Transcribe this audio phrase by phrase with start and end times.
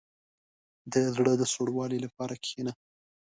[0.91, 2.73] •د زړه د سوړوالي لپاره کښېنه.